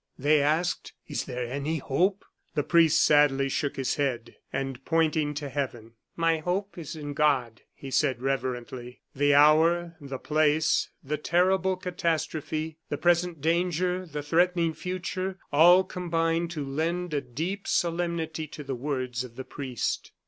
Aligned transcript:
they 0.17 0.41
asked. 0.41 0.93
"Is 1.07 1.25
there 1.25 1.45
any 1.45 1.77
hope?" 1.77 2.25
The 2.55 2.63
priest 2.63 2.99
sadly 3.03 3.49
shook 3.49 3.75
his 3.75 3.97
head, 3.97 4.35
and 4.51 4.83
pointing 4.83 5.35
to 5.35 5.47
heaven: 5.47 5.93
"My 6.15 6.39
hope 6.39 6.75
is 6.75 6.95
in 6.95 7.13
God!" 7.13 7.61
he 7.75 7.91
said, 7.91 8.19
reverently. 8.23 9.01
The 9.15 9.35
hour, 9.35 9.95
the 10.01 10.17
place, 10.17 10.89
the 11.03 11.17
terrible 11.19 11.75
catastrophe, 11.75 12.79
the 12.89 12.97
present 12.97 13.41
danger, 13.41 14.03
the 14.07 14.23
threatening 14.23 14.73
future, 14.73 15.37
all 15.53 15.83
combined 15.83 16.49
to 16.49 16.65
lend 16.65 17.13
a 17.13 17.21
deep 17.21 17.67
solemnity 17.67 18.47
to 18.47 18.63
the 18.63 18.73
words 18.73 19.23
of 19.23 19.35
the 19.35 19.45
priest. 19.45 20.13